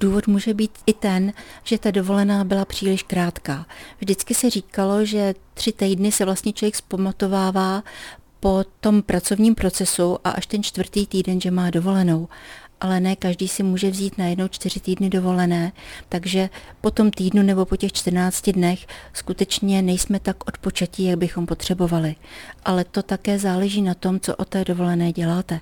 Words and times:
Důvod 0.00 0.26
může 0.26 0.54
být 0.54 0.70
i 0.86 0.92
ten, 0.92 1.32
že 1.64 1.78
ta 1.78 1.90
dovolená 1.90 2.44
byla 2.44 2.64
příliš 2.64 3.02
krátká. 3.02 3.66
Vždycky 4.00 4.34
se 4.34 4.50
říkalo, 4.50 5.04
že 5.04 5.34
tři 5.54 5.72
týdny 5.72 6.12
se 6.12 6.24
vlastně 6.24 6.52
člověk 6.52 6.76
zpamatovává 6.76 7.82
po 8.40 8.64
tom 8.80 9.02
pracovním 9.02 9.54
procesu 9.54 10.18
a 10.24 10.30
až 10.30 10.46
ten 10.46 10.62
čtvrtý 10.62 11.06
týden, 11.06 11.40
že 11.40 11.50
má 11.50 11.70
dovolenou. 11.70 12.28
Ale 12.80 13.00
ne 13.00 13.16
každý 13.16 13.48
si 13.48 13.62
může 13.62 13.90
vzít 13.90 14.18
na 14.18 14.26
jednou 14.26 14.48
čtyři 14.48 14.80
týdny 14.80 15.10
dovolené, 15.10 15.72
takže 16.08 16.50
po 16.80 16.90
tom 16.90 17.10
týdnu 17.10 17.42
nebo 17.42 17.64
po 17.64 17.76
těch 17.76 17.92
14 17.92 18.50
dnech 18.50 18.86
skutečně 19.12 19.82
nejsme 19.82 20.20
tak 20.20 20.48
odpočatí, 20.48 21.04
jak 21.04 21.18
bychom 21.18 21.46
potřebovali. 21.46 22.14
Ale 22.64 22.84
to 22.84 23.02
také 23.02 23.38
záleží 23.38 23.82
na 23.82 23.94
tom, 23.94 24.20
co 24.20 24.36
o 24.36 24.44
té 24.44 24.64
dovolené 24.64 25.12
děláte 25.12 25.60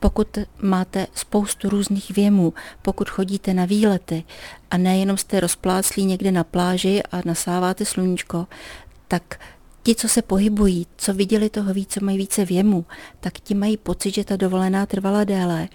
pokud 0.00 0.38
máte 0.62 1.06
spoustu 1.14 1.68
různých 1.68 2.10
věmů, 2.10 2.54
pokud 2.82 3.10
chodíte 3.10 3.54
na 3.54 3.64
výlety 3.64 4.24
a 4.70 4.76
nejenom 4.76 5.16
jste 5.16 5.40
rozpláclí 5.40 6.04
někde 6.04 6.32
na 6.32 6.44
pláži 6.44 7.02
a 7.12 7.20
nasáváte 7.24 7.84
sluníčko, 7.84 8.46
tak 9.08 9.40
ti, 9.82 9.94
co 9.94 10.08
se 10.08 10.22
pohybují, 10.22 10.86
co 10.96 11.14
viděli 11.14 11.50
toho 11.50 11.74
víc, 11.74 11.92
co 11.92 12.04
mají 12.04 12.18
více 12.18 12.44
věmu, 12.44 12.84
tak 13.20 13.32
ti 13.32 13.54
mají 13.54 13.76
pocit, 13.76 14.14
že 14.14 14.24
ta 14.24 14.36
dovolená 14.36 14.86
trvala 14.86 15.24
déle 15.24 15.68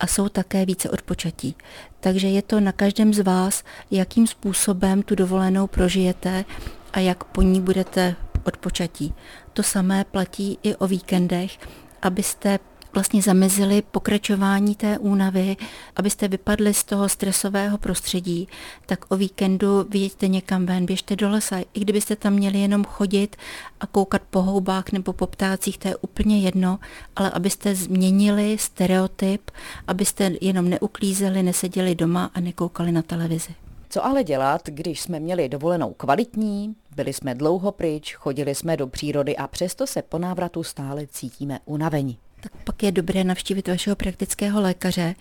a 0.00 0.06
jsou 0.06 0.28
také 0.28 0.66
více 0.66 0.90
odpočatí. 0.90 1.54
Takže 2.00 2.28
je 2.28 2.42
to 2.42 2.60
na 2.60 2.72
každém 2.72 3.14
z 3.14 3.18
vás, 3.18 3.64
jakým 3.90 4.26
způsobem 4.26 5.02
tu 5.02 5.14
dovolenou 5.14 5.66
prožijete 5.66 6.44
a 6.92 7.00
jak 7.00 7.24
po 7.24 7.42
ní 7.42 7.60
budete 7.60 8.16
odpočatí. 8.44 9.14
To 9.52 9.62
samé 9.62 10.04
platí 10.04 10.58
i 10.62 10.76
o 10.76 10.86
víkendech, 10.86 11.58
abyste 12.02 12.58
vlastně 12.94 13.22
zamezili 13.22 13.82
pokračování 13.82 14.74
té 14.74 14.98
únavy, 14.98 15.56
abyste 15.96 16.28
vypadli 16.28 16.74
z 16.74 16.84
toho 16.84 17.08
stresového 17.08 17.78
prostředí, 17.78 18.48
tak 18.86 19.04
o 19.08 19.16
víkendu 19.16 19.86
vyjeďte 19.88 20.28
někam 20.28 20.66
ven, 20.66 20.86
běžte 20.86 21.16
do 21.16 21.30
lesa. 21.30 21.56
I 21.74 21.80
kdybyste 21.80 22.16
tam 22.16 22.32
měli 22.32 22.58
jenom 22.58 22.84
chodit 22.84 23.36
a 23.80 23.86
koukat 23.86 24.22
po 24.30 24.42
houbách 24.42 24.92
nebo 24.92 25.12
po 25.12 25.26
ptácích, 25.26 25.78
to 25.78 25.88
je 25.88 25.96
úplně 25.96 26.40
jedno, 26.40 26.78
ale 27.16 27.30
abyste 27.30 27.74
změnili 27.74 28.58
stereotyp, 28.58 29.50
abyste 29.86 30.32
jenom 30.40 30.68
neuklízeli, 30.68 31.42
neseděli 31.42 31.94
doma 31.94 32.30
a 32.34 32.40
nekoukali 32.40 32.92
na 32.92 33.02
televizi. 33.02 33.54
Co 33.92 34.06
ale 34.06 34.24
dělat, 34.24 34.62
když 34.64 35.00
jsme 35.00 35.20
měli 35.20 35.48
dovolenou 35.48 35.92
kvalitní, 35.92 36.74
byli 36.96 37.12
jsme 37.12 37.34
dlouho 37.34 37.72
pryč, 37.72 38.14
chodili 38.14 38.54
jsme 38.54 38.76
do 38.76 38.86
přírody 38.86 39.36
a 39.36 39.46
přesto 39.46 39.86
se 39.86 40.02
po 40.02 40.18
návratu 40.18 40.62
stále 40.62 41.06
cítíme 41.06 41.58
unavení? 41.64 42.18
Tak 42.40 42.52
pak 42.64 42.82
je 42.82 42.92
dobré 42.92 43.24
navštívit 43.24 43.68
vašeho 43.68 43.96
praktického 43.96 44.60
lékaře, 44.60 45.14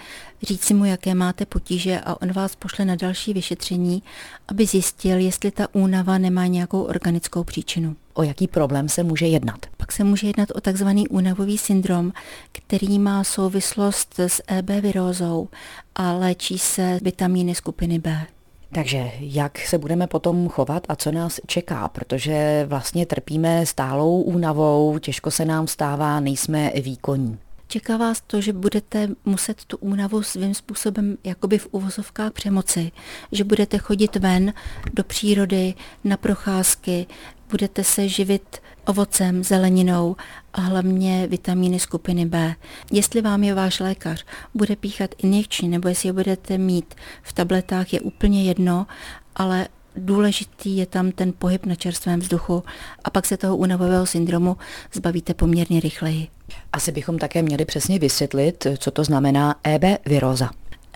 říct 0.44 0.64
si 0.64 0.73
mu, 0.73 0.86
jaké 0.86 1.16
máte 1.16 1.45
potíže 1.45 2.00
a 2.00 2.22
on 2.22 2.31
vás 2.31 2.56
pošle 2.56 2.86
na 2.86 2.95
další 2.95 3.34
vyšetření, 3.34 4.03
aby 4.48 4.66
zjistil, 4.66 5.17
jestli 5.17 5.52
ta 5.52 5.67
únava 5.72 6.17
nemá 6.17 6.45
nějakou 6.45 6.81
organickou 6.81 7.44
příčinu. 7.44 7.95
O 8.14 8.23
jaký 8.23 8.47
problém 8.47 8.90
se 8.90 9.03
může 9.03 9.25
jednat? 9.25 9.66
Pak 9.78 9.92
se 9.92 10.03
může 10.03 10.28
jednat 10.28 10.50
o 10.56 10.62
takzvaný 10.62 11.08
únavový 11.08 11.58
syndrom, 11.58 12.14
který 12.52 13.00
má 13.00 13.23
souvislost 13.23 14.20
s 14.20 14.44
EB 14.47 14.70
virózou 14.70 15.50
a 15.95 16.14
léčí 16.14 16.59
se 16.59 17.00
vitamíny 17.02 17.56
skupiny 17.56 18.00
B. 18.00 18.28
Takže 18.72 19.12
jak 19.20 19.58
se 19.59 19.78
budeme 19.78 20.08
potom 20.08 20.50
chovat 20.50 20.84
a 20.89 20.95
co 20.95 21.12
nás 21.12 21.39
čeká, 21.48 21.88
protože 21.88 22.66
vlastně 22.70 23.06
trpíme 23.06 23.66
stálou 23.66 24.22
únavou, 24.22 25.00
těžko 25.00 25.31
se 25.31 25.45
nám 25.45 25.67
stává, 25.67 26.20
nejsme 26.20 26.72
výkonní. 26.81 27.38
Čeká 27.72 27.98
vás 27.98 28.22
to, 28.22 28.42
že 28.42 28.53
budete 28.53 29.09
muset 29.25 29.66
tu 29.66 29.78
únavu 29.78 30.23
svým 30.23 30.53
způsobem 30.53 31.17
jakoby 31.23 31.58
v 31.58 31.67
uvozovkách 31.72 32.31
přemoci, 32.34 32.92
že 33.31 33.44
budete 33.44 33.78
chodit 33.78 34.16
ven 34.16 34.53
do 34.94 35.03
přírody, 35.03 35.73
na 36.03 36.17
procházky, 36.17 37.08
budete 37.50 37.84
se 37.84 38.08
živit 38.08 38.58
ovocem, 38.86 39.44
zeleninou 39.44 40.16
a 40.53 40.62
hlavně 40.62 41.28
vitamíny 41.28 41.79
skupiny 41.79 42.25
B. 42.25 42.56
Jestli 42.91 43.22
vám 43.22 43.44
je 43.44 43.53
váš 43.53 43.79
lékař 43.79 44.25
bude 44.53 44.75
píchat 44.75 45.16
injekční 45.18 45.69
nebo 45.69 45.88
jestli 45.88 46.09
je 46.09 46.13
budete 46.13 46.58
mít 46.58 46.96
v 47.24 47.34
tabletách, 47.34 47.94
je 47.94 48.02
úplně 48.02 48.44
jedno, 48.44 48.88
ale 49.35 49.68
důležitý 49.96 50.78
je 50.78 50.85
tam 50.85 51.12
ten 51.12 51.34
pohyb 51.38 51.66
na 51.66 51.75
čerstvém 51.75 52.19
vzduchu 52.19 52.63
a 53.03 53.09
pak 53.09 53.25
se 53.25 53.38
toho 53.38 53.58
únavového 53.58 54.06
syndromu 54.06 54.58
zbavíte 54.94 55.34
poměrně 55.34 55.79
rychleji. 55.79 56.38
Asi 56.73 56.91
bychom 56.91 57.17
také 57.17 57.41
měli 57.41 57.65
přesně 57.65 57.99
vysvětlit, 57.99 58.67
co 58.77 58.91
to 58.91 59.03
znamená 59.03 59.55
EB 59.63 59.83
viróza. 60.05 60.49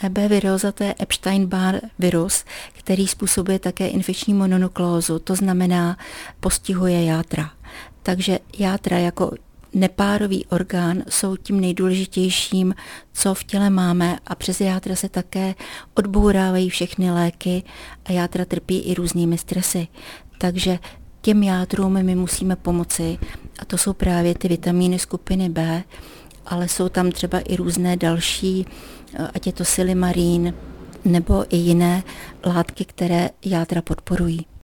EB 0.03 0.17
viróza 0.17 0.71
to 0.71 0.83
je 0.83 0.95
Epstein-Barr 0.99 1.79
virus, 1.99 2.43
který 2.73 3.07
způsobuje 3.07 3.59
také 3.59 3.87
infekční 3.87 4.33
mononuklózu, 4.33 5.19
to 5.19 5.35
znamená 5.35 5.97
postihuje 6.39 7.05
játra. 7.05 7.51
Takže 8.03 8.39
játra 8.59 8.97
jako 8.97 9.31
nepárový 9.73 10.45
orgán 10.45 11.03
jsou 11.09 11.37
tím 11.37 11.61
nejdůležitějším, 11.61 12.75
co 13.13 13.33
v 13.33 13.43
těle 13.43 13.69
máme 13.69 14.19
a 14.27 14.35
přes 14.35 14.61
játra 14.61 14.95
se 14.95 15.09
také 15.09 15.55
odbourávají 15.93 16.69
všechny 16.69 17.11
léky 17.11 17.63
a 18.05 18.11
játra 18.11 18.45
trpí 18.45 18.79
i 18.79 18.93
různými 18.93 19.37
stresy. 19.37 19.87
Takže 20.37 20.79
těm 21.23 21.44
játrům 21.44 22.03
my 22.03 22.16
musíme 22.16 22.56
pomoci 22.56 23.17
a 23.59 23.66
to 23.66 23.78
jsou 23.78 23.94
právě 23.94 24.35
ty 24.35 24.47
vitamíny 24.47 25.00
skupiny 25.00 25.50
B, 25.50 25.84
ale 26.45 26.67
jsou 26.67 26.89
tam 26.89 27.11
třeba 27.11 27.39
i 27.39 27.56
různé 27.56 27.97
další, 27.97 28.66
ať 29.33 29.47
je 29.47 29.53
to 29.53 29.66
silimarín 29.66 30.53
nebo 31.06 31.45
i 31.50 31.57
jiné 31.57 32.03
látky, 32.45 32.85
které 32.85 33.29
játra 33.45 33.81
podporují. 33.81 34.45